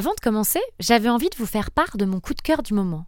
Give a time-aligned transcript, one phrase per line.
[0.00, 2.72] Avant de commencer, j'avais envie de vous faire part de mon coup de cœur du
[2.72, 3.04] moment.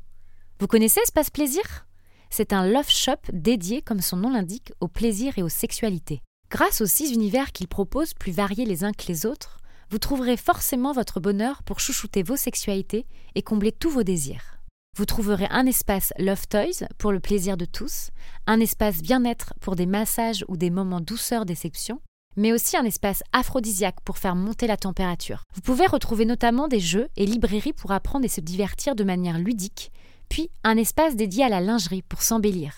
[0.59, 1.87] Vous connaissez Espace Plaisir?
[2.29, 6.21] C'est un love shop dédié, comme son nom l'indique, au plaisir et aux sexualités.
[6.51, 9.57] Grâce aux six univers qu'il propose, plus variés les uns que les autres,
[9.89, 14.59] vous trouverez forcément votre bonheur pour chouchouter vos sexualités et combler tous vos désirs.
[14.99, 18.11] Vous trouverez un espace Love Toys pour le plaisir de tous,
[18.47, 22.03] un espace bien-être pour des massages ou des moments douceur déception,
[22.37, 25.45] mais aussi un espace aphrodisiaque pour faire monter la température.
[25.55, 29.39] Vous pouvez retrouver notamment des jeux et librairies pour apprendre et se divertir de manière
[29.39, 29.93] ludique,
[30.29, 32.75] puis un espace dédié à la lingerie pour s'embellir.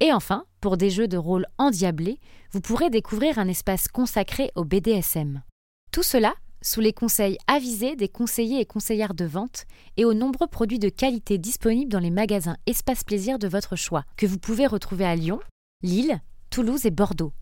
[0.00, 2.20] Et enfin, pour des jeux de rôle endiablés,
[2.52, 5.42] vous pourrez découvrir un espace consacré au BDSM.
[5.90, 9.64] Tout cela sous les conseils avisés des conseillers et conseillères de vente
[9.96, 14.04] et aux nombreux produits de qualité disponibles dans les magasins Espace Plaisir de votre choix,
[14.16, 15.40] que vous pouvez retrouver à Lyon,
[15.82, 17.32] Lille, Toulouse et Bordeaux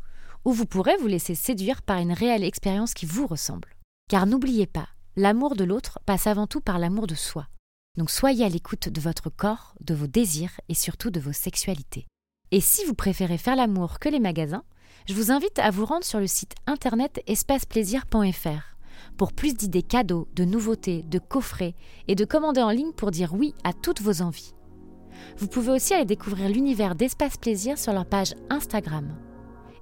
[0.46, 3.74] où vous pourrez vous laisser séduire par une réelle expérience qui vous ressemble.
[4.08, 7.48] Car n'oubliez pas, l'amour de l'autre passe avant tout par l'amour de soi.
[7.98, 12.06] Donc soyez à l'écoute de votre corps, de vos désirs et surtout de vos sexualités.
[12.52, 14.62] Et si vous préférez faire l'amour que les magasins,
[15.08, 18.76] je vous invite à vous rendre sur le site internet espaceplaisir.fr
[19.18, 21.74] pour plus d'idées cadeaux, de nouveautés, de coffrets
[22.06, 24.54] et de commander en ligne pour dire oui à toutes vos envies.
[25.38, 29.25] Vous pouvez aussi aller découvrir l'univers d'Espace Plaisir sur leur page Instagram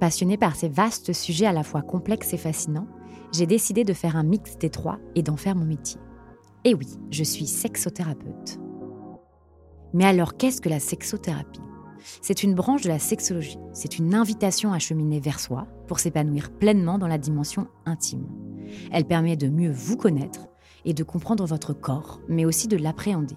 [0.00, 2.88] Passionnée par ces vastes sujets à la fois complexes et fascinants,
[3.32, 6.00] j'ai décidé de faire un mix des trois et d'en faire mon métier.
[6.64, 8.58] Et oui, je suis sexothérapeute.
[9.92, 11.60] Mais alors, qu'est-ce que la sexothérapie?
[12.22, 13.58] C'est une branche de la sexologie.
[13.74, 18.26] C'est une invitation à cheminer vers soi pour s'épanouir pleinement dans la dimension intime.
[18.90, 20.46] Elle permet de mieux vous connaître
[20.86, 23.36] et de comprendre votre corps, mais aussi de l'appréhender.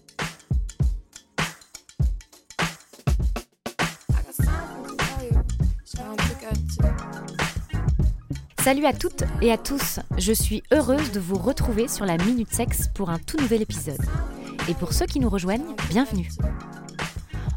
[8.63, 12.53] Salut à toutes et à tous, je suis heureuse de vous retrouver sur la Minute
[12.53, 13.97] Sexe pour un tout nouvel épisode.
[14.69, 16.29] Et pour ceux qui nous rejoignent, bienvenue.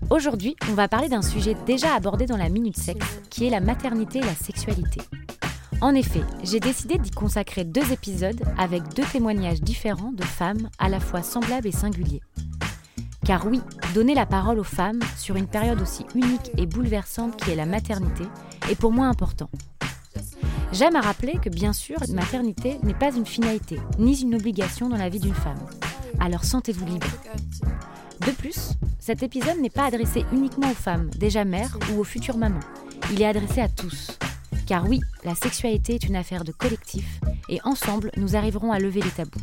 [0.09, 3.61] Aujourd'hui, on va parler d'un sujet déjà abordé dans la Minute Sexe, qui est la
[3.61, 5.03] maternité et la sexualité.
[5.83, 10.89] En effet, j'ai décidé d'y consacrer deux épisodes avec deux témoignages différents de femmes à
[10.89, 12.23] la fois semblables et singuliers.
[13.27, 13.61] Car oui,
[13.93, 17.67] donner la parole aux femmes sur une période aussi unique et bouleversante qui est la
[17.67, 18.25] maternité
[18.71, 19.51] est pour moi important.
[20.75, 24.89] J'aime à rappeler que bien sûr, la maternité n'est pas une finalité, ni une obligation
[24.89, 25.65] dans la vie d'une femme.
[26.19, 27.07] Alors sentez-vous libre.
[28.27, 32.39] De plus, cet épisode n'est pas adressé uniquement aux femmes, déjà mères ou aux futures
[32.39, 32.59] mamans.
[33.13, 34.19] Il est adressé à tous.
[34.67, 39.01] Car oui, la sexualité est une affaire de collectif et ensemble, nous arriverons à lever
[39.01, 39.41] les tabous.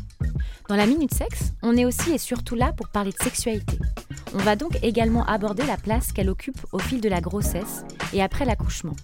[0.68, 3.78] Dans la Minute Sexe, on est aussi et surtout là pour parler de sexualité.
[4.34, 8.22] On va donc également aborder la place qu'elle occupe au fil de la grossesse et
[8.22, 8.96] après l'accouchement,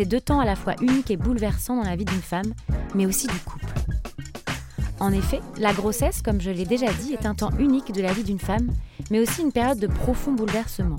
[0.00, 2.54] ces deux temps à la fois uniques et bouleversants dans la vie d'une femme,
[2.94, 3.66] mais aussi du couple.
[4.98, 8.14] En effet, la grossesse, comme je l'ai déjà dit, est un temps unique de la
[8.14, 8.70] vie d'une femme,
[9.10, 10.96] mais aussi une période de profond bouleversement.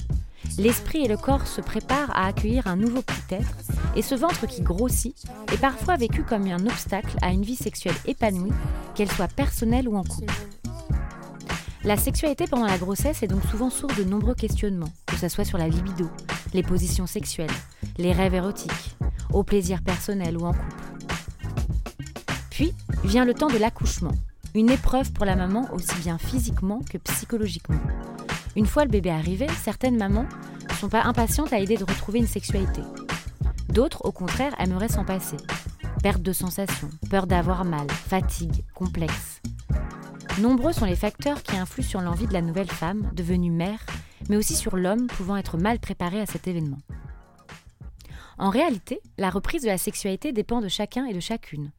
[0.59, 3.57] L'esprit et le corps se préparent à accueillir un nouveau petit-être,
[3.95, 5.15] Et ce ventre qui grossit
[5.51, 8.53] est parfois vécu comme un obstacle à une vie sexuelle épanouie,
[8.93, 10.31] qu'elle soit personnelle ou en couple.
[11.83, 15.45] La sexualité pendant la grossesse est donc souvent source de nombreux questionnements, que ce soit
[15.45, 16.07] sur la libido,
[16.53, 17.51] les positions sexuelles,
[17.97, 18.97] les rêves érotiques,
[19.33, 20.75] au plaisir personnel ou en couple.
[22.49, 24.13] Puis vient le temps de l'accouchement,
[24.53, 27.79] une épreuve pour la maman aussi bien physiquement que psychologiquement.
[28.55, 30.27] Une fois le bébé arrivé, certaines mamans
[30.69, 32.81] ne sont pas impatientes à aider de retrouver une sexualité.
[33.69, 35.37] D'autres, au contraire, aimeraient s'en passer.
[36.03, 39.41] Perte de sensation, peur d'avoir mal, fatigue, complexe.
[40.39, 43.79] Nombreux sont les facteurs qui influent sur l'envie de la nouvelle femme, devenue mère,
[44.29, 46.79] mais aussi sur l'homme pouvant être mal préparé à cet événement.
[48.37, 51.71] En réalité, la reprise de la sexualité dépend de chacun et de chacune.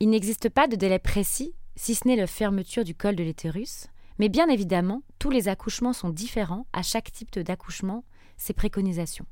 [0.00, 3.86] Il n'existe pas de délai précis, si ce n'est la fermeture du col de l'utérus,
[4.18, 8.04] mais bien évidemment, tous les accouchements sont différents à chaque type d'accouchement,
[8.36, 9.26] ses préconisations.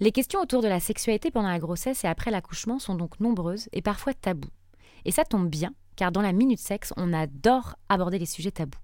[0.00, 3.68] Les questions autour de la sexualité pendant la grossesse et après l'accouchement sont donc nombreuses
[3.72, 4.50] et parfois tabous.
[5.04, 8.78] Et ça tombe bien, car dans la Minute Sexe, on adore aborder les sujets tabous.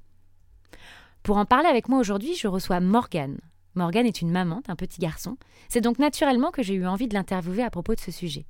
[1.23, 3.39] Pour en parler avec moi aujourd'hui, je reçois Morgane.
[3.77, 5.37] Morgane est une maman d'un petit garçon.
[5.69, 8.45] C'est donc naturellement que j'ai eu envie de l'interviewer à propos de ce sujet.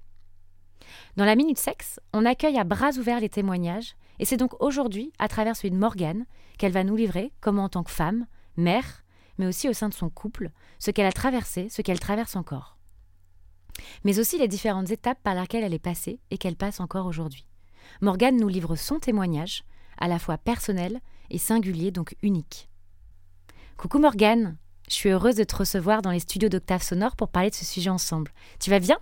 [1.17, 5.13] Dans la Minute Sexe, on accueille à bras ouverts les témoignages, et c'est donc aujourd'hui,
[5.19, 6.25] à travers celui de Morgane,
[6.57, 8.27] qu'elle va nous livrer comment en tant que femme,
[8.57, 9.05] mère,
[9.37, 12.79] mais aussi au sein de son couple, ce qu'elle a traversé, ce qu'elle traverse encore.
[14.05, 17.47] Mais aussi les différentes étapes par lesquelles elle est passée et qu'elle passe encore aujourd'hui.
[18.01, 19.63] Morgane nous livre son témoignage,
[19.99, 21.01] à la fois personnel
[21.32, 22.69] et singulier, donc unique.
[23.76, 24.56] Coucou Morgane,
[24.88, 27.64] je suis heureuse de te recevoir dans les studios d'Octave Sonore pour parler de ce
[27.64, 28.31] sujet ensemble.
[28.61, 28.99] Tu vas bien?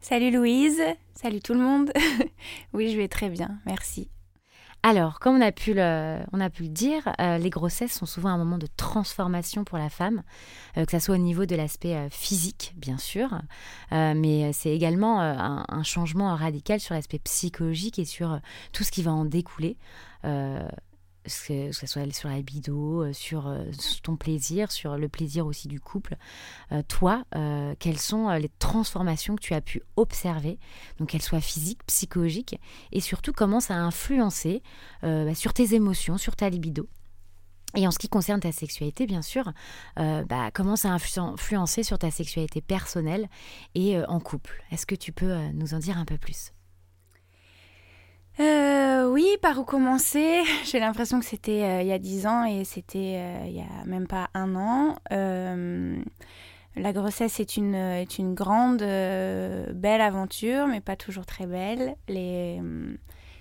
[0.00, 0.80] Salut Louise,
[1.14, 1.92] salut tout le monde.
[2.72, 4.08] oui, je vais très bien, merci.
[4.84, 8.06] Alors, comme on a pu le, on a pu le dire, euh, les grossesses sont
[8.06, 10.22] souvent un moment de transformation pour la femme,
[10.76, 13.40] euh, que ce soit au niveau de l'aspect euh, physique, bien sûr,
[13.90, 18.40] mais c'est également un, un, changement radical sur l'aspect psychologique et sur
[18.72, 19.76] tout ce qui va en découler
[21.28, 23.52] que ce soit sur la libido, euh, sur,
[24.02, 26.16] ton plaisir, sur le plaisir aussi du couple.
[26.72, 30.58] Euh, toi, euh, quelles sont les transformations que tu as pu observer,
[30.98, 32.58] donc qu'elles soient physiques, psychologiques,
[32.92, 34.62] et surtout comment ça a influencé
[35.02, 36.88] bah, sur tes émotions, sur ta libido?
[37.74, 39.52] Et en ce qui concerne ta sexualité, bien sûr,
[39.96, 43.28] bah, comment ça a influencé sur ta sexualité personnelle
[43.74, 44.62] et en couple?
[44.70, 46.52] Est-ce que tu peux nous en dire un peu plus?
[48.40, 50.42] Euh, oui, par où commencer?
[50.64, 53.60] J'ai l'impression que c'était euh, il y a dix ans et c'était euh, il y
[53.60, 54.96] a même pas un an.
[56.76, 61.96] la grossesse est une, grande, belle aventure, mais pas toujours très belle.
[62.06, 62.60] Les,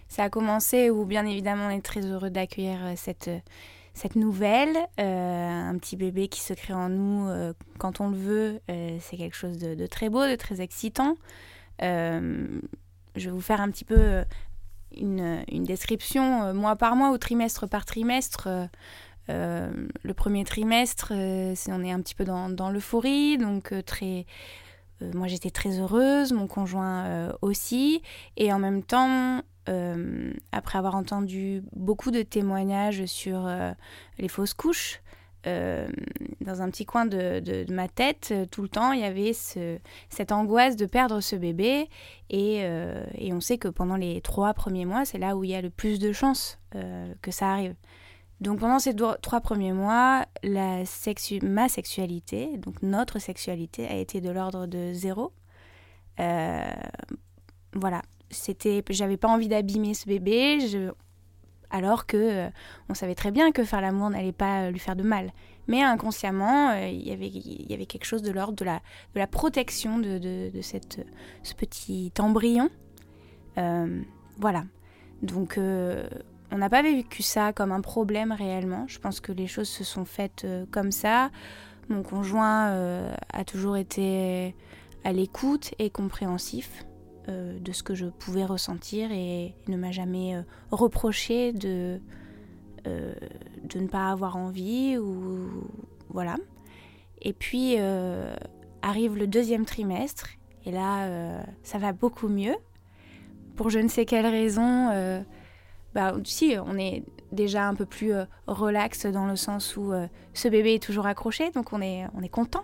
[0.08, 3.30] ça a commencé où, bien évidemment, on est très heureux d'accueillir cette,
[3.94, 4.76] cette nouvelle.
[4.98, 7.30] un petit bébé qui se crée en nous
[7.78, 11.16] quand on le veut, c'est quelque chose de, de, très beau, de très excitant.
[11.80, 12.60] je
[13.16, 14.24] vais vous faire un petit peu
[14.96, 18.48] une, description euh, mois par mois ou trimestre par trimestre.
[18.48, 18.66] Euh,
[19.30, 19.70] euh,
[20.04, 24.26] le premier trimestre, on est un petit peu dans, dans l'euphorie, donc très,
[25.02, 28.02] moi j'étais très heureuse, mon conjoint aussi,
[28.38, 29.42] et en même temps,
[30.54, 33.50] après avoir entendu beaucoup de témoignages sur
[34.18, 35.02] les fausses couches,
[35.48, 35.88] euh,
[36.42, 40.32] dans un petit coin de, ma tête, euh, tout le temps, il y avait cette
[40.32, 41.88] angoisse de perdre ce bébé.
[42.34, 45.56] Euh, et, on sait que pendant les trois premiers mois, c'est là où il y
[45.56, 46.60] a le plus de chances
[47.22, 47.76] que ça arrive.
[48.40, 54.68] Donc pendant ces trois premiers mois, ma sexualité, donc notre sexualité, a été de l'ordre
[54.68, 55.34] de zéro.
[57.74, 58.02] voilà,
[58.90, 60.60] j'avais pas envie d'abîmer ce bébé.
[61.72, 62.50] Alors que euh,
[62.90, 65.32] on savait très bien que faire l'amour n'allait pas euh, lui faire de mal.
[65.68, 67.12] Mais inconsciemment, euh, il, y
[67.74, 68.66] avait, quelque chose de l'ordre de
[69.20, 71.06] la, protection de, de, cette,
[71.44, 72.70] ce petit embryon.
[74.38, 74.64] voilà.
[75.22, 78.86] Donc, on n'a pas vécu ça comme un problème réellement.
[78.88, 81.32] Je pense que les choses se sont faites comme ça.
[81.90, 82.72] Mon conjoint
[83.34, 84.56] a toujours été
[85.04, 86.86] à l'écoute et compréhensif.
[87.30, 92.00] Euh, de ce que je pouvais ressentir et ne m'a jamais euh, reproché de,
[92.88, 93.14] euh,
[93.66, 95.50] de ne pas avoir envie ou
[96.10, 96.38] voilà.
[97.22, 97.76] Et puis
[98.82, 100.30] arrive le deuxième trimestre
[100.66, 102.56] et là ça va beaucoup mieux.
[103.56, 105.24] Pour je ne sais quelle raison,
[105.94, 107.04] bah, si on est
[107.34, 108.14] déjà un peu plus
[108.46, 109.92] relax dans le sens où
[110.34, 112.64] ce bébé est toujours accroché, donc on est, on est content,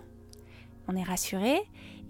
[0.88, 1.58] on est rassuré.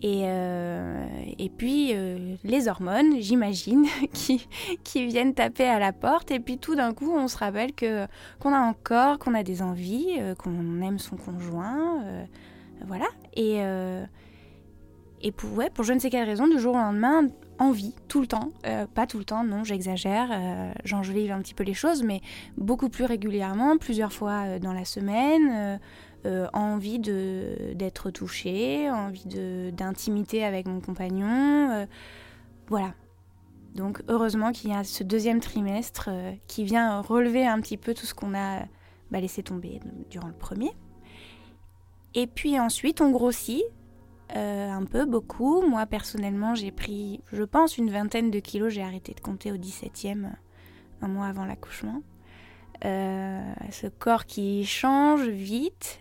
[0.05, 1.07] Et, euh,
[1.39, 6.31] et puis euh, les hormones, j'imagine, qui, viennent taper à la porte.
[6.31, 10.17] Et puis tout d'un coup, on se rappelle qu'on a encore, qu'on a des envies,
[10.19, 12.05] euh, qu'on aime son conjoint,
[12.87, 13.07] voilà.
[13.35, 13.61] Et
[15.23, 18.27] Et pour, pour je ne sais quelle raison, du jour au lendemain, envie, tout le
[18.27, 18.53] temps.
[18.95, 20.29] pas tout le temps, non, j'exagère,
[20.85, 22.21] j'enjolive un petit peu les choses, mais
[22.59, 25.81] beaucoup plus régulièrement, plusieurs fois dans la semaine.
[26.53, 29.27] Envie d'être touchée, envie
[29.73, 31.87] d'intimité avec mon compagnon.
[32.69, 32.95] voilà,
[33.75, 37.93] donc heureusement qu'il y a ce deuxième trimestre euh, qui vient relever un petit peu
[37.93, 38.61] tout ce qu'on a
[39.11, 40.71] bah, laissé tomber durant le premier.
[42.15, 43.65] Et puis ensuite on grossit
[44.37, 45.63] euh, un peu, beaucoup.
[45.63, 48.73] Moi personnellement j'ai pris, je pense, une vingtaine de kilos.
[48.73, 50.31] J'ai arrêté de compter au 17e,
[51.03, 52.03] un mois avant l'accouchement.
[52.85, 56.01] Euh, ce corps qui change vite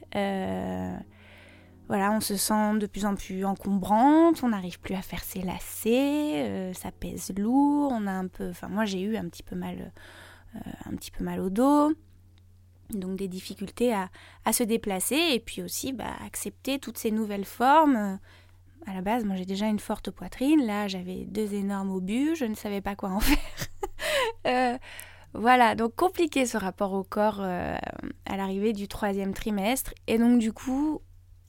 [1.88, 5.42] voilà, on se sent de plus en plus encombrante, on n'arrive plus à faire ses
[5.42, 9.44] lacets, euh, ça pèse lourd, on a un peu, enfin moi j'ai eu un petit
[9.44, 9.92] peu mal,
[10.56, 11.94] euh, un petit peu mal au dos,
[12.92, 14.10] donc des difficultés à,
[14.54, 18.20] se déplacer et puis aussi bah, accepter toutes ces nouvelles formes.
[18.86, 22.46] À la base, moi j'ai déjà une forte poitrine, là j'avais deux énormes obus, je
[22.46, 23.38] ne savais pas quoi en faire.
[24.46, 24.78] Euh,
[25.34, 29.94] voilà, donc compliqué ce rapport au corps à l'arrivée du troisième trimestre.
[30.08, 31.02] Et donc du coup,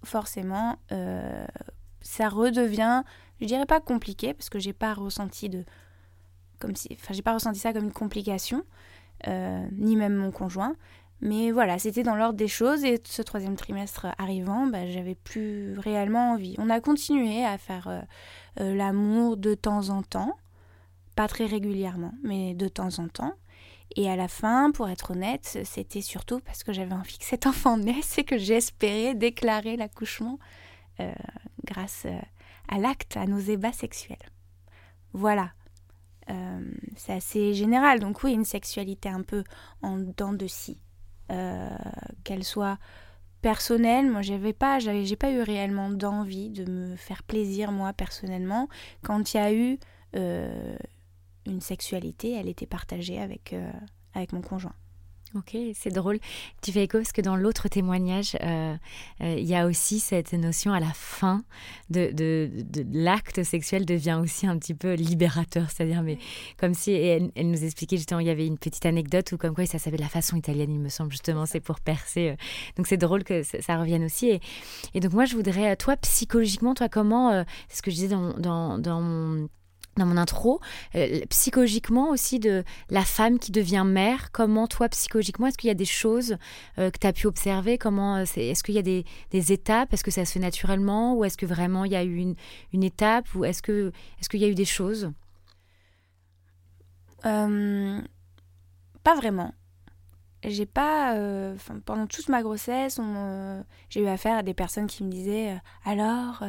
[0.04, 1.46] forcément, euh,
[2.00, 3.02] ça redevient,
[3.40, 5.64] je dirais pas compliqué, parce que j'ai pas ressenti de,
[6.58, 8.64] comme si, enfin, j'ai pas ressenti ça comme une complication,
[9.26, 10.76] euh, ni même mon conjoint.
[11.20, 15.78] Mais voilà, c'était dans l'ordre des choses et ce troisième trimestre arrivant, bah, j'avais plus
[15.78, 16.54] réellement envie.
[16.58, 20.36] On a continué à faire euh, l'amour de temps en temps,
[21.16, 23.32] pas très régulièrement, mais de temps en temps.
[23.96, 27.46] Et à la fin, pour être honnête, c'était surtout parce que j'avais envie que cet
[27.46, 30.38] enfant naisse et que j'espérais déclarer l'accouchement
[31.00, 31.12] euh,
[31.64, 32.18] grâce euh,
[32.68, 34.18] à l'acte, à nos ébats sexuels.
[35.12, 35.52] Voilà.
[36.30, 36.60] Euh,
[36.96, 38.00] c'est assez général.
[38.00, 39.44] Donc oui, une sexualité un peu
[39.82, 40.80] en dents de scie.
[42.22, 42.78] Qu'elle soit
[43.40, 48.68] personnelle, moi j'avais pas, j'ai pas eu réellement d'envie de me faire plaisir moi personnellement.
[49.02, 49.78] Quand il y a eu
[51.46, 53.70] une sexualité, elle était partagée avec, euh,
[54.14, 54.74] avec mon conjoint.
[55.36, 56.20] Ok, c'est drôle.
[56.62, 58.76] Tu fais écho parce que dans l'autre témoignage, euh,
[59.20, 61.42] euh, il y a aussi cette notion à la fin
[61.90, 62.48] de, de,
[62.92, 66.18] l'acte sexuel devient aussi un petit peu libérateur, c'est-à-dire mais
[66.56, 69.66] comme si elle, nous expliquait justement il y avait une petite anecdote ou comme quoi
[69.66, 72.36] ça s'appelle la façon italienne, il me semble justement, c'est pour percer.
[72.76, 74.28] donc c'est drôle que ça, revienne aussi.
[74.28, 74.40] Et,
[74.94, 78.34] et, donc moi je voudrais, toi psychologiquement, toi comment, c'est ce que je disais dans,
[78.34, 79.48] dans, dans mon
[79.96, 80.60] dans mon intro,
[80.94, 84.32] euh, psychologiquement aussi de la femme qui devient mère.
[84.32, 86.36] Comment toi, psychologiquement, est-ce qu'il y a des choses
[86.78, 87.78] euh, que tu as pu observer?
[87.78, 89.92] Comment euh, Est-ce qu'il y a des, étapes?
[89.92, 91.14] Est-ce que ça se fait naturellement?
[91.14, 93.34] Ou est-ce que vraiment il y a eu une, étape?
[93.34, 95.10] Ou est-ce qu'il est y a eu des choses?
[97.22, 99.54] Pas vraiment.
[100.46, 101.14] J'ai pas.
[101.86, 103.00] pendant toute ma grossesse,
[103.88, 106.42] j'ai eu affaire à des personnes qui me disaient Alors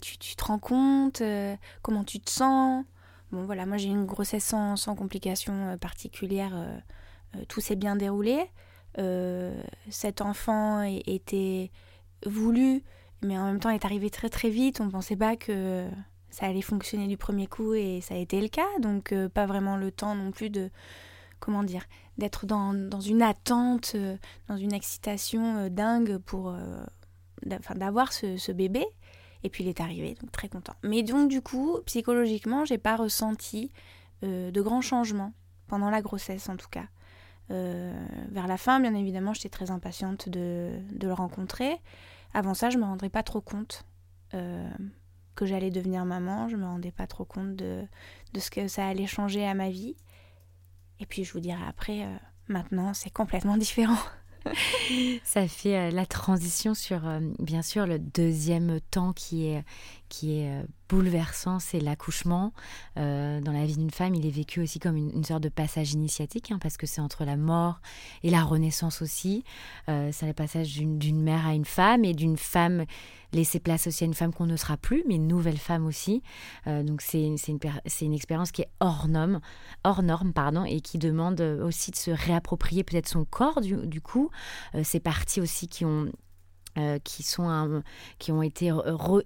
[0.00, 2.84] tu, te rends compte, euh, comment tu te sens.
[3.30, 8.44] Bon voilà, moi j'ai une grossesse sans, complications euh, particulières, euh, tout s'est bien déroulé.
[9.88, 11.70] cet enfant était
[12.26, 12.82] voulu,
[13.22, 14.80] mais en même temps est arrivé très très vite.
[14.80, 15.88] On ne pensait pas que
[16.30, 18.68] ça allait fonctionner du premier coup et ça a été le cas.
[18.80, 20.70] Donc pas vraiment le temps non plus de,
[21.40, 21.86] comment dire,
[22.18, 23.96] d'être dans, dans, une attente,
[24.48, 26.54] dans une excitation dingue pour
[27.46, 28.84] d'avoir ce, bébé.
[29.44, 30.74] Et puis il est arrivé, donc très content.
[30.82, 33.72] Mais donc du coup, psychologiquement, j'ai pas ressenti
[34.22, 35.32] euh, de grands changements
[35.66, 36.86] pendant la grossesse en tout cas.
[37.50, 37.92] Euh,
[38.30, 40.70] vers la fin, bien évidemment, j'étais très impatiente de,
[41.00, 41.76] le rencontrer.
[42.34, 43.84] Avant ça, je me rendrais pas trop compte
[44.34, 44.70] euh,
[45.34, 46.48] que j'allais devenir maman.
[46.48, 47.82] Je me rendais pas trop compte de,
[48.32, 49.96] de, ce que ça allait changer à ma vie.
[51.00, 52.06] Et puis je vous dirai après,
[52.48, 53.98] maintenant, c'est complètement différent.
[55.24, 59.64] Ça fait euh, la transition sur, euh, bien sûr, le deuxième temps qui est,
[60.12, 62.52] qui est euh, bouleversant, c'est l'accouchement.
[62.98, 65.94] Euh, dans la vie d'une femme, il est vécu aussi comme une, sorte de passage
[65.94, 67.80] initiatique, hein, parce que c'est entre la mort
[68.22, 69.42] et la renaissance aussi.
[69.88, 72.84] Euh, c'est le passage d'une mère à une femme et d'une femme
[73.32, 76.22] laisser place aussi à une femme qu'on ne sera plus, mais une nouvelle femme aussi.
[76.66, 79.40] donc c'est une, expérience qui est hors norme,
[79.84, 84.02] hors norme pardon, et qui demande aussi de se réapproprier peut-être son corps du, du
[84.02, 84.28] coup.
[84.82, 86.12] ces parties aussi qui ont
[86.78, 87.82] euh, qui, sont
[88.18, 88.72] qui ont été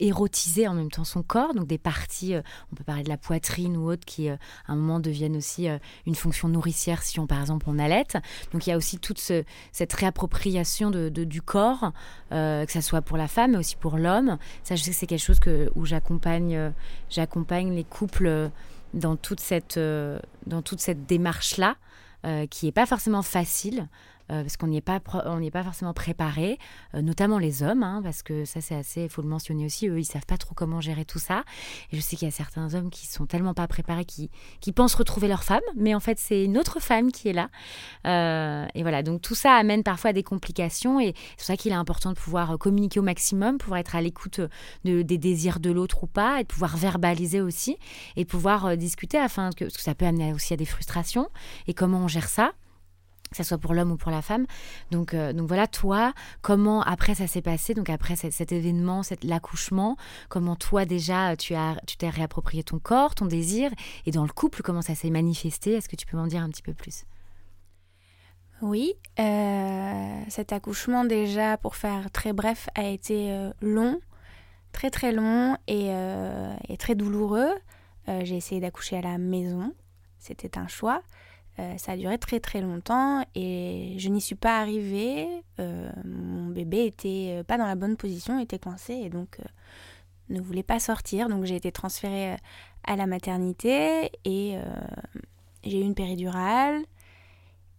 [0.00, 3.17] érotisées en même temps son corps, donc des parties, euh, on peut parler de la
[3.17, 4.37] poitrine ou autres, qui euh,
[4.67, 5.69] à un moment deviennent aussi
[6.07, 8.05] une fonction nourricière si on par exemple on allait.
[8.53, 11.93] Donc il y a aussi toute cette réappropriation de, du corps,
[12.31, 14.38] que ce soit pour la femme mais aussi pour l'homme.
[14.65, 16.73] Ça je sais que c'est quelque chose que, où j'accompagne
[17.11, 18.50] j'accompagne les couples
[18.93, 21.76] dans toute cette, dans toute cette démarche-là,
[22.50, 23.87] qui n'est pas forcément facile.
[24.30, 26.59] Euh, parce qu'on n'y est pas on pas forcément préparé,
[26.95, 29.88] euh, notamment les hommes, hein, parce que ça c'est assez, il faut le mentionner aussi,
[29.88, 31.45] eux ils savent pas trop comment gérer tout ça.
[31.92, 34.30] Et je sais qu'il y a certains hommes qui sont tellement pas préparés, qui,
[34.61, 37.50] qui pensent retrouver leur femme, mais en fait c'est une autre femme qui est là.
[38.06, 41.56] Euh, et voilà, donc tout ça amène parfois à des complications, et c'est pour ça
[41.56, 44.40] qu'il est important de pouvoir communiquer au maximum, pouvoir être à l'écoute
[44.85, 47.76] de, des désirs de l'autre ou pas, et de pouvoir verbaliser aussi,
[48.16, 51.28] et pouvoir discuter afin que, parce que ça peut amener aussi à des frustrations,
[51.68, 52.52] et comment on gère ça
[53.37, 54.47] que ce soit pour l'homme ou pour la femme.
[54.90, 59.97] Donc, euh, donc voilà, toi, comment après ça s'est passé, donc après cet, événement, l'accouchement,
[60.28, 63.71] comment toi déjà tu as, tu t'es réapproprié ton corps, ton désir,
[64.07, 65.73] et dans le couple, comment ça s'est manifesté?
[65.73, 67.05] Est-ce que tu peux m'en dire un petit peu plus?
[68.62, 74.00] Oui, euh, cet accouchement déjà, pour faire très bref, a été euh, long,
[74.73, 77.52] très très long et très douloureux.
[78.23, 79.75] J'ai essayé d'accoucher à la maison,
[80.21, 81.02] c'était un choix.
[81.59, 85.27] Euh, ça a duré très très longtemps et je n'y suis pas arrivée.
[85.59, 89.39] Euh, mon bébé était euh, pas dans la bonne position, était coincé et donc
[90.29, 91.29] ne voulait pas sortir.
[91.29, 92.37] Donc j'ai été transférée
[92.85, 94.59] à la maternité et
[95.65, 96.83] j'ai eu une péridurale.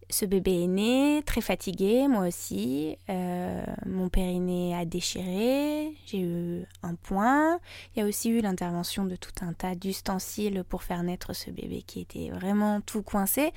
[0.09, 2.97] Ce bébé est né, très fatigué, moi aussi.
[3.09, 7.59] Euh, mon périnée a déchiré, j'ai eu un point.
[7.93, 11.51] Il y a aussi eu l'intervention de tout un tas d'ustensiles pour faire naître ce
[11.51, 13.51] bébé qui était vraiment tout coincé.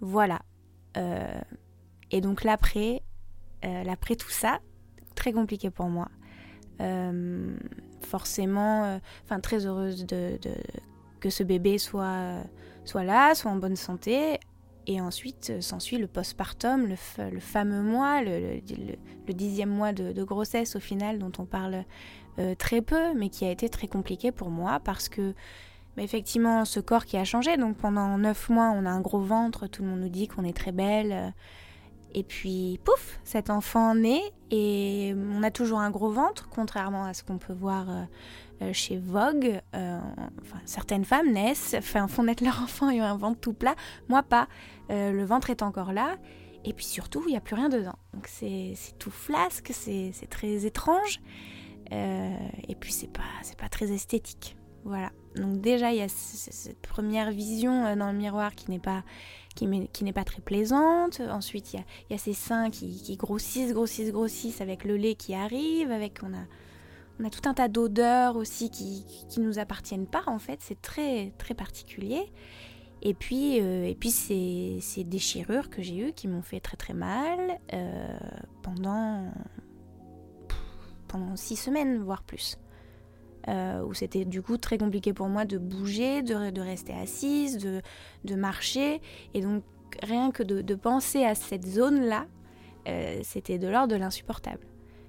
[0.00, 0.42] Voilà.
[0.96, 1.40] Euh,
[2.10, 3.02] et donc l'après,
[3.64, 4.58] euh, l'après tout ça,
[5.14, 6.08] très compliqué pour moi.
[8.02, 10.38] forcément, enfin très heureuse de,
[11.20, 12.42] que ce bébé soit,
[12.84, 14.40] soit là, soit en bonne santé.
[14.88, 16.96] Et ensuite euh, s'ensuit le postpartum, le,
[17.40, 18.60] fameux mois, le,
[19.28, 21.84] dixième mois de, grossesse au final dont on parle
[22.38, 25.34] euh, très peu, mais qui a été très compliqué pour moi parce que
[25.94, 27.58] bah, effectivement ce corps qui a changé.
[27.58, 30.44] Donc pendant neuf mois on a un gros ventre, tout le monde nous dit qu'on
[30.44, 31.34] est très belle.
[32.14, 37.12] Et puis pouf, cet enfant naît et on a toujours un gros ventre, contrairement à
[37.12, 38.04] ce qu'on peut voir euh,
[38.72, 40.00] chez Vogue, euh,
[40.64, 43.74] certaines femmes naissent, font naître leur enfant et ont un ventre tout plat.
[44.08, 44.48] Moi, pas.
[44.90, 46.16] Euh, le ventre est encore là.
[46.64, 47.98] Et puis surtout, il n'y a plus rien dedans.
[48.12, 51.20] Donc c'est tout flasque, c'est très étrange.
[51.90, 53.22] et puis c'est pas,
[53.56, 54.56] pas très esthétique.
[54.84, 55.12] Voilà.
[55.36, 59.04] Donc déjà, il y a cette première vision dans le miroir qui n'est pas,
[59.54, 61.20] qui, pas très plaisante.
[61.20, 65.34] Ensuite, il y a, ces seins qui, qui, grossissent, grossissent, grossissent avec le lait qui
[65.34, 66.44] arrive, avec on a
[67.20, 70.80] on a tout un tas d'odeurs aussi qui, qui nous appartiennent pas en fait, c'est
[70.80, 72.30] très très particulier.
[73.02, 76.94] Et puis, euh, et puis ces, déchirures que j'ai eues qui m'ont fait très très
[76.94, 78.18] mal euh,
[78.62, 79.32] pendant,
[81.06, 82.58] pendant six semaines, voire plus.
[83.46, 87.56] Euh, où c'était du coup très compliqué pour moi de bouger, de, de rester assise,
[87.56, 87.80] de,
[88.24, 89.00] de, marcher.
[89.32, 89.62] Et donc
[90.02, 92.26] rien que de, de penser à cette zone-là,
[93.22, 94.66] c'était de l'ordre de l'insupportable.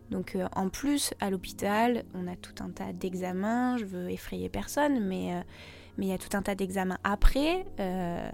[0.10, 4.50] Donc euh, en plus, à l'hôpital, on a tout un tas d'examens, je veux effrayer
[4.50, 5.42] personne, mais euh,
[5.98, 7.66] il y a tout un tas d'examens après.
[7.80, 8.30] Euh,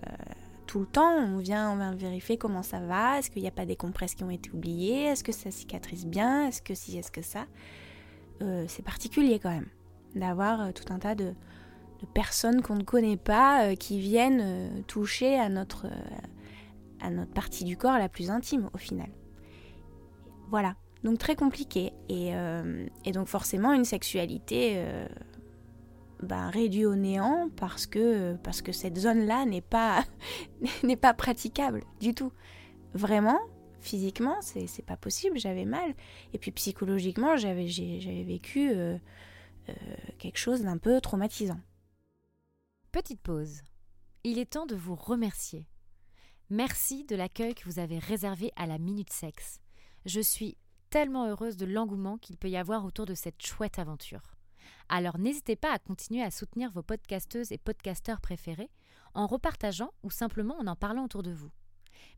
[0.67, 3.51] tout le temps, on vient, on vient vérifier comment ça va, est-ce qu'il n'y a
[3.51, 6.97] pas des compresses qui ont été oubliées, est-ce que ça cicatrise bien, est-ce que si,
[6.97, 7.45] est-ce que ça?
[8.67, 9.69] c'est particulier quand même
[10.13, 15.47] d'avoir tout un tas de, de personnes qu'on ne connaît pas qui viennent toucher à
[15.47, 15.85] notre,
[16.99, 19.07] à notre partie du corps la plus intime au final.
[20.49, 20.75] Voilà.
[21.05, 21.93] Donc très compliqué.
[22.09, 25.07] Et, euh, donc forcément une sexualité euh,
[26.23, 30.03] ben, réduite au néant parce que, parce que cette zone-là n'est pas,
[31.01, 32.33] pas praticable du tout.
[32.95, 33.39] Vraiment,
[33.81, 35.93] physiquement, c'est pas possible, j'avais mal.
[36.33, 37.67] Et puis psychologiquement, j'avais
[38.23, 38.97] vécu euh,
[40.17, 41.59] quelque chose d'un peu traumatisant.
[42.91, 43.61] Petite pause.
[44.23, 45.67] Il est temps de vous remercier.
[46.49, 49.59] Merci de l'accueil que vous avez réservé à la Minute Sexe.
[50.05, 50.57] Je suis
[50.89, 54.35] tellement heureuse de l'engouement qu'il peut y avoir autour de cette chouette aventure.
[54.89, 58.69] Alors n'hésitez pas à continuer à soutenir vos podcasteuses et podcasteurs préférés
[59.13, 61.51] en repartageant ou simplement en en parlant autour de vous.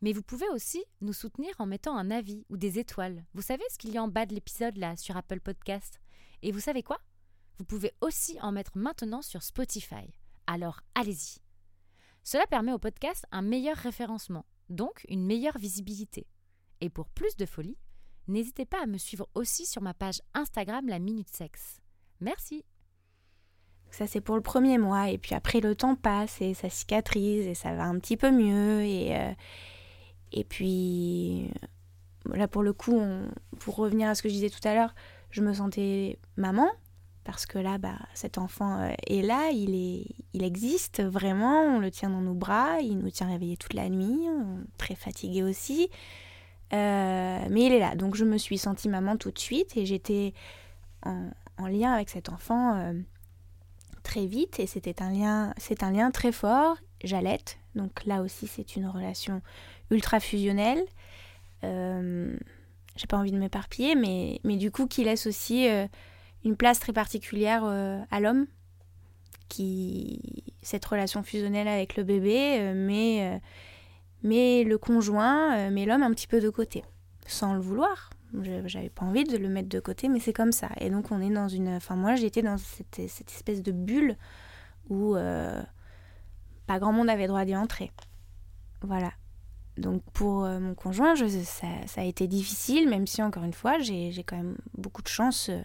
[0.01, 3.25] Mais vous pouvez aussi nous soutenir en mettant un avis ou des étoiles.
[3.33, 5.99] Vous savez ce qu'il y a en bas de l'épisode là sur Apple Podcast?
[6.41, 6.99] Et vous savez quoi?
[7.57, 10.13] Vous pouvez aussi en mettre maintenant sur Spotify.
[10.45, 11.39] Alors allez-y.
[12.23, 16.27] Cela permet au podcast un meilleur référencement, donc une meilleure visibilité.
[16.81, 17.77] Et pour plus de folie,
[18.27, 21.79] N'hésitez pas à me suivre aussi sur ma page Instagram La Minute Sexe.
[22.19, 22.65] Merci.
[23.89, 27.47] Ça c'est pour le premier mois et puis après le temps passe et ça cicatrise
[27.47, 29.31] et ça va un petit peu mieux et, euh,
[30.33, 31.49] et puis
[32.33, 33.01] là pour le coup,
[33.59, 34.93] pour revenir à ce que je disais tout à l'heure,
[35.31, 36.69] je me sentais maman
[37.23, 41.79] parce que là bah, cet enfant euh, est là, il, est, il existe vraiment, on
[41.79, 44.27] le tient dans nos bras, il nous tient réveillés toute la nuit,
[44.77, 45.89] très fatigué aussi.
[46.71, 47.95] Mais il est là.
[47.95, 50.33] Donc je me suis sentie maman tout de suite et j'étais
[51.03, 52.93] en, lien avec cet enfant
[54.03, 56.77] très vite et c'était un lien, c'est un lien très fort.
[57.03, 59.41] J'allaite, donc là aussi c'est une relation
[59.91, 60.83] ultra fusionnelle.
[61.63, 65.67] J'ai pas envie de m'éparpiller, mais, mais du coup qui laisse aussi
[66.43, 68.47] une place très particulière à l'homme
[69.49, 73.39] qui cette relation fusionnelle avec le bébé, euh, mais, euh,
[74.23, 76.83] mais le conjoint, euh, met l'homme un petit peu de côté,
[77.25, 78.09] sans le vouloir.
[78.65, 80.69] J'avais pas envie de le mettre de côté, mais c'est comme ça.
[80.79, 81.69] Et donc on est dans une...
[81.69, 84.17] Enfin moi j'étais dans cette, espèce de bulle
[84.89, 87.91] où pas grand monde avait droit d'y entrer.
[88.81, 89.13] Voilà.
[89.77, 93.79] Donc pour mon conjoint, je, ça, ça, a été difficile, même si encore une fois
[93.79, 95.61] j'ai quand même beaucoup de chance euh,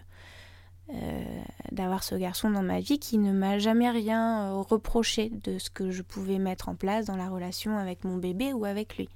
[1.71, 5.69] d'avoir ce garçon dans ma vie qui ne m'a jamais rien euh, reproché de ce
[5.69, 9.09] que je pouvais mettre en place dans la relation avec mon bébé ou avec lui,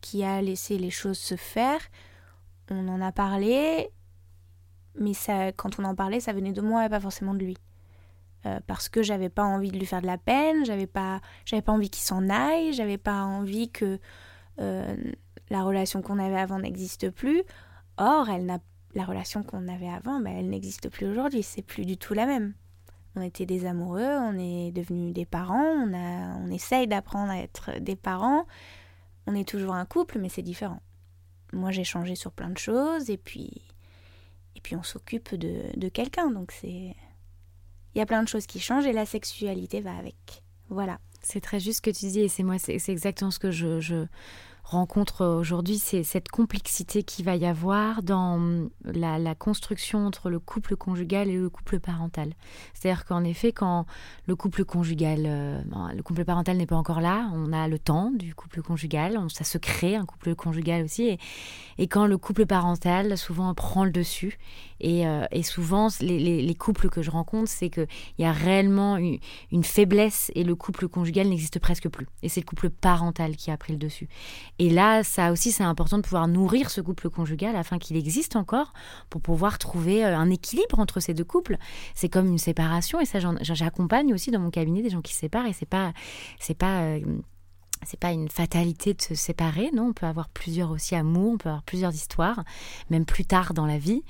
[0.00, 1.80] qui a laissé les choses se faire.
[2.70, 3.88] On en a parlé,
[4.98, 7.56] mais ça, quand on en parlait, ça venait de moi et pas forcément de lui.
[8.44, 11.62] Euh, parce que j'avais pas envie de lui faire de la peine, j'avais pas, j'avais
[11.62, 13.98] pas envie qu'il s'en aille, j'avais pas envie que
[14.58, 17.42] la relation qu'on avait avant n'existe plus.
[17.98, 18.58] Or, elle n'a
[18.96, 22.26] la relation qu'on avait avant, bah, elle n'existe plus aujourd'hui, c'est plus du tout la
[22.26, 22.54] même.
[23.14, 27.38] On était des amoureux, on est devenus des parents, on, a, on essaye d'apprendre à
[27.38, 28.46] être des parents.
[29.26, 30.80] On est toujours un couple, mais c'est différent.
[31.52, 33.62] Moi, j'ai changé sur plein de choses, et puis,
[34.54, 36.94] et puis on s'occupe de, de quelqu'un, donc c'est...
[37.94, 40.42] Il y a plein de choses qui changent, et la sexualité va avec.
[40.68, 40.98] Voilà.
[41.22, 43.80] C'est très juste ce que tu dis, et c'est moi, c'est exactement ce que je,
[43.80, 44.06] je
[44.66, 50.76] rencontre aujourd'hui, c'est cette complexité qu'il va y avoir dans la, construction entre le couple
[50.76, 52.32] conjugal et le couple parental.
[52.74, 53.86] C'est-à-dire qu'en effet, quand
[54.26, 55.60] le couple conjugal, euh,
[55.94, 59.44] le couple parental n'est pas encore là, on a le temps du couple conjugal, ça
[59.44, 61.16] se crée un couple conjugal aussi,
[61.78, 64.38] et, quand le couple parental souvent prend le dessus,
[64.80, 67.86] et, euh, souvent les, couples que je rencontre, c'est qu'il
[68.18, 72.06] y a réellement une faiblesse et le couple conjugal n'existe presque plus.
[72.22, 74.08] Et c'est le couple parental qui a pris le dessus.
[74.58, 78.36] Et là, ça aussi, c'est important de pouvoir nourrir ce couple conjugal afin qu'il existe
[78.36, 78.72] encore
[79.10, 81.56] pour pouvoir trouver euh, un équilibre entre ces deux couples.
[81.94, 85.20] C'est comme une séparation et ça, j'accompagne aussi dans mon cabinet des gens qui se
[85.20, 85.92] séparent et c'est pas,
[86.38, 87.00] c'est pas euh,
[87.84, 91.38] c'est pas une fatalité de se séparer, non, on peut avoir plusieurs aussi amours, on
[91.38, 92.44] peut avoir plusieurs histoires,
[92.90, 94.02] même plus tard dans la vie.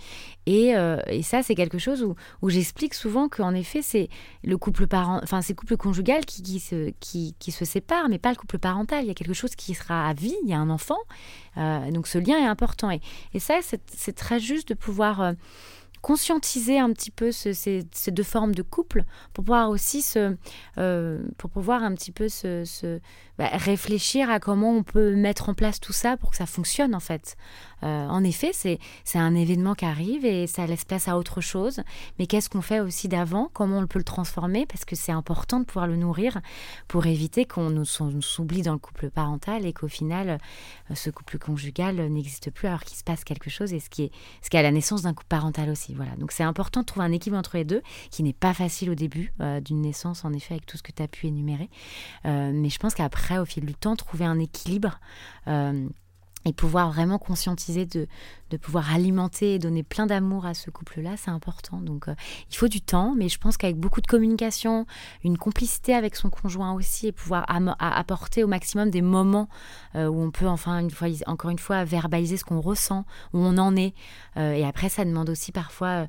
[0.47, 4.09] Et, euh, et ça, c'est quelque chose où, où j'explique souvent qu'en effet, c'est
[4.45, 8.19] le couple parent, enfin, c'est couple conjugal qui, qui, se, qui, qui, se sépare, mais
[8.19, 9.05] pas le couple parental.
[9.05, 10.99] Il y a quelque chose qui sera à vie, il y a un enfant,
[11.57, 12.91] euh, donc ce lien est important.
[12.91, 13.01] Et,
[13.35, 15.21] et ça, c'est très juste de pouvoir.
[15.21, 15.33] Euh,
[16.07, 20.37] conscientiser un petit peu ces, deux formes de couple pour pouvoir aussi se,
[20.79, 23.01] euh, pour pouvoir un petit peu se,
[23.39, 26.95] bah, réfléchir à comment on peut mettre en place tout ça pour que ça fonctionne
[26.95, 27.37] en fait.
[27.83, 28.79] Euh, en effet, c'est
[29.19, 31.83] un événement qui arrive et ça laisse place à autre chose.
[32.19, 33.51] Mais qu'est-ce qu'on fait aussi d'avant?
[33.53, 34.67] Comment on peut le transformer?
[34.67, 36.41] Parce que c'est important de pouvoir le nourrir
[36.89, 40.39] pour éviter qu'on nous, s'oublie dans le couple parental et qu'au final,
[40.91, 44.05] euh, ce couple conjugal n'existe plus alors qu'il se passe quelque chose et ce qui
[44.05, 44.13] est,
[44.43, 45.95] ce qui est à la naissance d'un couple parental aussi.
[45.95, 46.13] Voilà.
[46.17, 48.95] Donc c'est important de trouver un équilibre entre les deux qui n'est pas facile au
[48.95, 51.69] début euh, d'une naissance, en effet, avec tout ce que tu as pu énumérer.
[52.25, 54.99] mais je pense qu'après, au fil du temps, trouver un équilibre
[56.47, 58.07] et pouvoir vraiment conscientiser de,
[58.51, 61.79] de pouvoir alimenter et donner plein d'amour à ce couple-là, c'est important.
[61.81, 62.15] Donc euh,
[62.51, 64.87] il faut du temps, mais je pense qu'avec beaucoup de communication,
[65.25, 67.45] une complicité avec son conjoint aussi, et pouvoir
[67.81, 69.49] apporter au maximum des moments
[69.97, 73.39] euh, où on peut enfin une fois, encore une fois verbaliser ce qu'on ressent, où
[73.39, 73.95] on en est.
[74.37, 76.07] Euh, et après, ça demande aussi parfois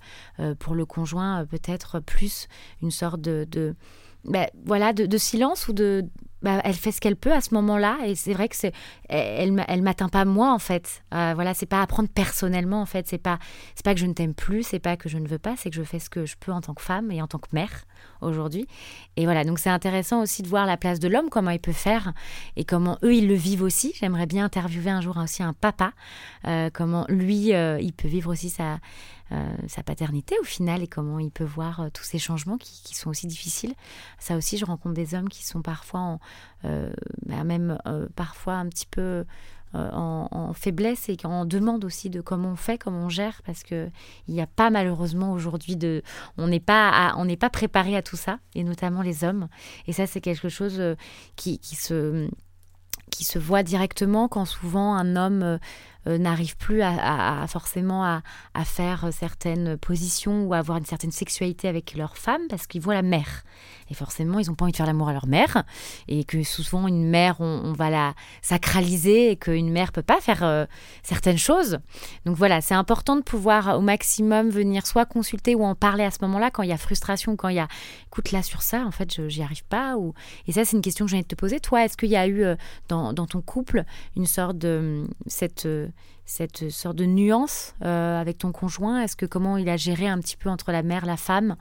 [0.60, 2.48] pour le conjoint peut-être plus
[2.82, 3.76] une sorte de, de
[4.28, 6.06] ben, voilà, de, silence ou de,
[6.42, 8.74] bah, elle fait ce qu'elle peut à ce moment-là et c'est vrai que c'est
[9.10, 11.04] elle elle m'atteint pas moi en fait.
[11.14, 13.08] Euh, voilà c'est pas à prendre personnellement en fait.
[13.08, 13.40] C'est pas
[13.76, 15.70] c'est pas que je ne t'aime plus c'est pas que je ne veux pas c'est
[15.70, 17.50] que je fais ce que je peux en tant que femme et en tant que
[17.54, 17.86] mère
[18.22, 18.68] aujourd'hui.
[19.16, 21.72] Et voilà donc c'est intéressant aussi de voir la place de l'homme comment il peut
[21.72, 22.14] faire
[22.56, 23.94] et comment eux ils le vivent aussi.
[23.96, 25.94] J'aimerais bien interviewer un jour aussi un papa
[26.46, 28.80] euh, comment lui euh, il peut vivre aussi sa
[29.34, 33.10] euh, sa paternité au final et comment il peut voir tous ces changements qui, sont
[33.10, 33.74] aussi difficiles.
[34.20, 36.20] Ça aussi, je rencontre des hommes qui sont parfois, en,
[36.64, 37.78] bah, même
[38.16, 39.26] parfois un petit peu
[39.74, 43.90] en, faiblesse et en demande aussi de comment on fait, comment on gère, parce que
[44.28, 46.02] il n'y a pas malheureusement aujourd'hui de,
[46.38, 49.48] on n'est pas, pas préparé à tout ça, et notamment les hommes.
[49.86, 50.82] Et ça, c'est quelque chose
[51.36, 52.30] qui, qui se
[53.10, 55.60] qui se voit directement quand souvent un homme
[56.08, 58.22] n'arrivent plus à, forcément à,
[58.66, 62.94] faire certaines positions ou à avoir une certaine sexualité avec leur femme parce qu'ils voient
[62.94, 63.44] la mère.
[63.90, 65.64] Et forcément, ils n'ont pas envie de faire l'amour à leur mère.
[66.08, 70.68] Et que souvent, une mère, on, va la sacraliser et qu'une mère peut pas faire
[71.04, 71.80] certaines choses.
[72.26, 76.12] Donc voilà, c'est important de pouvoir au maximum venir soit consulter ou en parler à
[76.12, 77.68] ce moment-là quand il y a frustration, quand il y a
[78.08, 79.96] écoute là sur ça, en fait, j'y arrive pas.
[79.98, 80.14] Ou...
[80.48, 81.60] Et ça, c'est une question que j'ai envie de te poser.
[81.60, 82.44] Toi, est-ce qu'il y a eu
[82.90, 83.84] dans, dans, ton couple
[84.16, 85.68] une sorte de cette
[86.28, 89.02] cette sorte de nuance euh, avec ton conjoint?
[89.02, 91.56] Est-ce que comment il a géré un petit peu entre la mère, la femme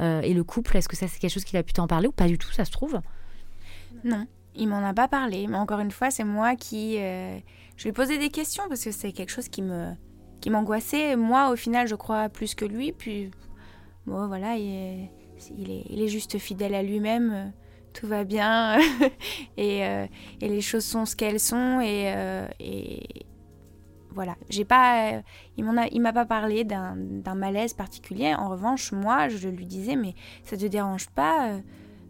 [0.00, 0.76] euh, et le couple?
[0.76, 2.50] Est-ce que ça c'est quelque chose qu'il a pu t'en parler ou pas du tout
[2.50, 3.00] Ça se trouve?
[4.04, 5.46] Non, il m'en a pas parlé.
[5.46, 7.38] Mais encore une fois, c'est moi qui euh,
[7.76, 9.92] je lui ai posé des questions parce que c'est quelque chose qui me
[10.40, 11.14] qui m'angoissait.
[11.14, 12.92] Moi, au final, je crois plus que lui.
[12.92, 13.30] Puis
[14.06, 17.52] bon, voilà, il est, il est, juste fidèle à lui-même
[17.94, 18.78] tout va bien
[19.56, 20.08] et, et,
[20.48, 22.12] les choses sont ce qu'elles sont et,
[24.18, 25.22] voilà, j'ai pas, a,
[25.56, 28.34] il m'a pas parlé d'un malaise particulier.
[28.34, 31.60] En revanche, moi, je lui disais, mais ça te dérange pas euh,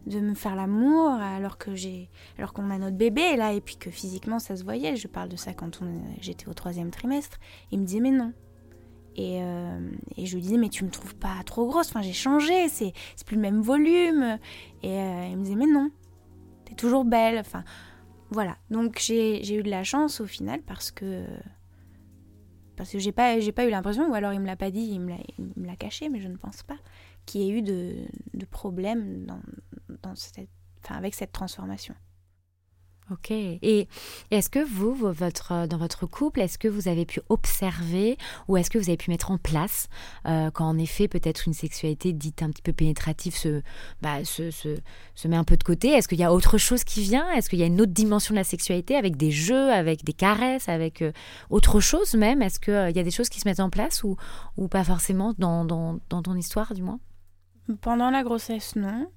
[0.07, 3.77] de me faire l'amour alors que j'ai, alors qu'on a notre bébé là et puis
[3.77, 4.97] que physiquement ça se voyait.
[4.97, 5.83] Je parle de ça quand
[6.19, 7.37] j'étais au troisième trimestre.
[7.73, 8.33] Il me disait mais non.
[9.15, 11.91] Et, euh, et, je lui disais mais tu me trouves pas trop grosse.
[11.91, 12.95] Enfin j'ai changé, c'est
[13.27, 14.39] plus le même volume.
[14.83, 15.91] Et euh, il me disait mais non,
[16.65, 17.39] t'es toujours belle.
[17.39, 17.65] Enfin
[18.31, 18.57] voilà.
[18.71, 21.27] Donc j'ai eu de la chance au final parce que
[22.79, 24.81] parce que j'ai pas j'ai pas eu l'impression ou alors il me l'a pas dit
[24.81, 26.79] il me l'a caché mais je ne pense pas
[27.27, 27.95] qu'il y ait eu de,
[28.33, 29.41] de problème dans,
[30.03, 30.49] dans cette,
[30.83, 31.95] enfin, avec cette transformation
[33.11, 33.31] Ok.
[33.31, 33.89] Et
[34.31, 38.19] est-ce que vous, votre, euh, dans votre couple, est-ce que vous avez pu observer
[38.49, 39.89] ou est-ce que vous avez pu mettre en place
[40.27, 43.63] euh, quand en effet peut-être une sexualité dite un petit peu pénétrative se,
[44.03, 44.77] bah, se, se,
[45.15, 45.89] se met un peu de côté?
[45.89, 47.31] Est-ce qu'il y a autre chose qui vient?
[47.33, 50.13] Est-ce qu'il y a une autre dimension de la sexualité avec des jeux, avec des
[50.13, 51.13] caresses, avec euh,
[51.49, 52.43] autre chose même?
[52.43, 54.17] Est-ce qu'il y a des choses qui se mettent en place ou,
[54.59, 57.01] ou pas forcément dans, dans, dans ton histoire du moins?
[57.81, 59.11] Pendant la grossesse, non.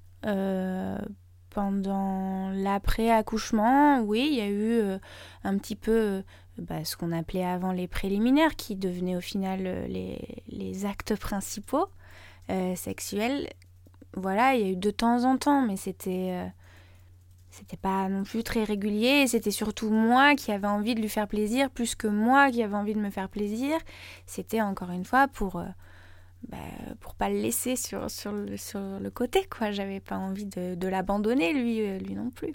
[1.52, 4.98] Pendant l'après-accouchement, oui, il y a eu euh,
[5.44, 6.22] un petit peu euh,
[6.56, 11.88] bah, ce qu'on appelait avant les préliminaires, qui devenaient au final euh, les, actes principaux
[12.74, 13.50] sexuels.
[14.14, 16.52] Voilà, il y a eu de temps en temps, mais c'était
[17.50, 19.26] c'était pas non plus très régulier.
[19.26, 22.74] C'était surtout moi qui avais envie de lui faire plaisir, plus que moi qui avais
[22.74, 23.78] envie de me faire plaisir.
[24.26, 25.62] C'était encore une fois pour
[26.48, 26.58] bah,
[27.00, 29.70] pour pas le laisser sur, sur, le, sur le côté, quoi.
[29.70, 32.52] J'avais pas envie de, de l'abandonner, lui, euh, lui non plus.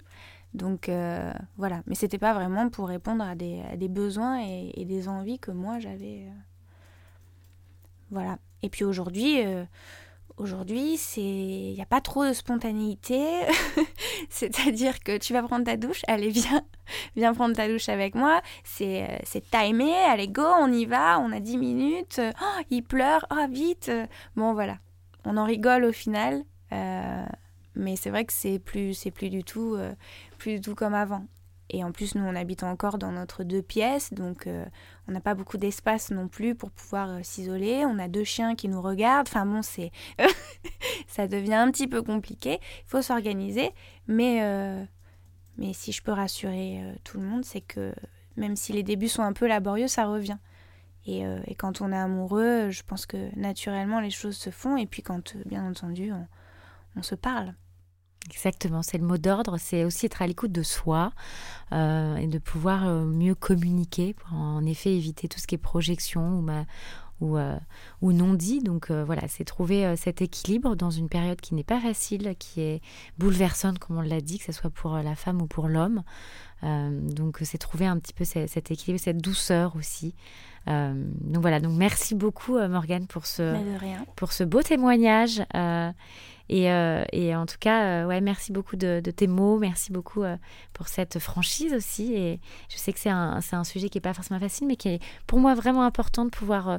[0.54, 4.84] Donc euh, voilà, mais c'était pas vraiment pour répondre à des, à des besoins et,
[4.84, 6.26] des envies que moi j'avais.
[6.26, 6.32] Euh.
[8.10, 8.38] Voilà.
[8.62, 9.40] Et puis aujourd'hui,
[10.38, 13.20] Aujourd'hui, c'est il n'y a pas trop de spontanéité.
[14.30, 16.62] C'est-à-dire que tu vas prendre ta douche, allez, viens,
[17.16, 18.40] viens prendre ta douche avec moi.
[18.62, 22.20] C'est, euh, c'est timé, allez, go, on y va, on a 10 minutes.
[22.40, 23.90] Oh, il pleure, oh, vite.
[24.36, 24.78] Bon, voilà.
[25.24, 26.44] On en rigole au final.
[26.72, 27.26] Euh,
[27.74, 29.92] mais c'est vrai que c'est plus, c'est plus du tout, euh,
[30.38, 31.24] plus du tout comme avant.
[31.70, 34.64] Et en plus, nous, on habite encore dans notre deux pièces, donc euh,
[35.06, 37.84] on n'a pas beaucoup d'espace non plus pour pouvoir euh, s'isoler.
[37.84, 39.28] On a deux chiens qui nous regardent.
[39.28, 39.92] Enfin bon, c'est
[41.06, 42.58] ça devient un petit peu compliqué.
[42.62, 43.72] Il faut s'organiser,
[44.06, 44.82] mais euh,
[45.58, 47.92] mais si je peux rassurer tout le monde, c'est que
[48.36, 50.38] même si les débuts sont un peu laborieux, ça revient.
[51.04, 54.76] Et, et, quand on est amoureux, je pense que naturellement les choses se font.
[54.76, 56.12] Et puis quand, bien entendu,
[56.96, 57.54] on se parle.
[58.26, 61.12] Exactement, c'est le mot d'ordre, c'est aussi être à l'écoute de soi
[61.72, 65.58] euh, et de pouvoir euh, mieux communiquer pour en effet éviter tout ce qui est
[65.58, 66.50] projection ou,
[67.20, 67.56] ou, euh,
[68.02, 68.60] ou non dit.
[68.60, 72.82] Donc voilà, c'est trouver cet équilibre dans une période qui n'est pas facile, qui est
[73.18, 76.02] bouleversante, comme on l'a dit, que ce soit pour la femme ou pour l'homme.
[76.62, 80.14] donc c'est trouver un petit peu cet, équilibre, cette douceur aussi.
[80.66, 83.54] donc voilà, donc merci beaucoup Morgane pour ce,
[84.16, 85.42] pour ce beau témoignage.
[86.48, 90.22] Et, euh, et, en tout cas, euh, ouais, merci beaucoup de, tes mots, merci beaucoup
[90.22, 90.36] euh,
[90.72, 92.14] pour cette franchise aussi.
[92.14, 94.88] Et je sais que c'est un, un, sujet qui n'est pas forcément facile, mais qui
[94.88, 96.78] est pour moi vraiment important de pouvoir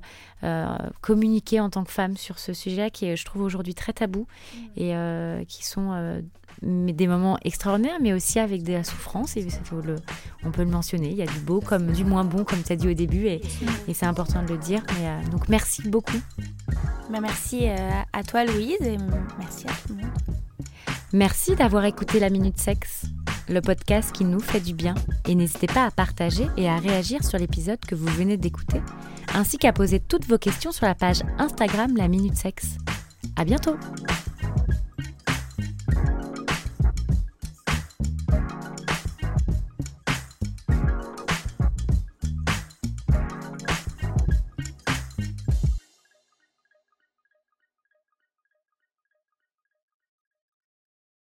[1.01, 4.27] communiquer en tant que femme sur ce sujet qui est, je trouve, aujourd'hui très tabou
[4.53, 4.60] mmh.
[4.77, 6.21] et qui sont
[6.62, 9.38] des moments extraordinaires, mais aussi avec de la souffrance.
[9.38, 9.41] Et
[9.86, 9.95] le,
[10.43, 11.10] on peut le mentionner.
[11.10, 13.28] Il y a du beau comme du moins bon, comme tu as dit au début,
[13.28, 13.41] et,
[13.88, 14.82] et c'est important de le dire.
[15.00, 16.17] Mais, donc merci beaucoup.
[17.10, 18.98] Bah, merci à toi, Louise, et
[19.38, 19.65] merci
[21.12, 23.06] Merci d'avoir écouté la Minute Sexe,
[23.48, 24.93] le podcast qui nous fait du bien.
[25.28, 28.80] Et n'hésitez pas à partager et à réagir sur l'épisode que vous venez d'écouter,
[29.34, 32.78] ainsi qu'à poser toutes vos questions sur la page Instagram La Minute Sexe.
[33.36, 33.76] À bientôt!